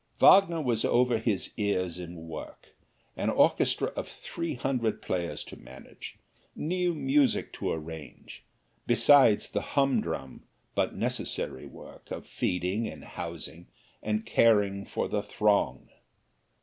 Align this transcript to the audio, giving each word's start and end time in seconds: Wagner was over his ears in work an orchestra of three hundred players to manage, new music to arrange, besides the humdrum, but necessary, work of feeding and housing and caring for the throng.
Wagner 0.19 0.59
was 0.59 0.83
over 0.83 1.19
his 1.19 1.53
ears 1.57 1.99
in 1.99 2.27
work 2.27 2.69
an 3.15 3.29
orchestra 3.29 3.89
of 3.89 4.07
three 4.07 4.55
hundred 4.55 4.99
players 4.99 5.43
to 5.43 5.55
manage, 5.55 6.17
new 6.55 6.95
music 6.95 7.53
to 7.53 7.69
arrange, 7.69 8.41
besides 8.87 9.49
the 9.51 9.61
humdrum, 9.61 10.41
but 10.73 10.95
necessary, 10.95 11.67
work 11.67 12.09
of 12.09 12.25
feeding 12.25 12.87
and 12.87 13.03
housing 13.03 13.67
and 14.01 14.25
caring 14.25 14.85
for 14.85 15.07
the 15.07 15.21
throng. 15.21 15.87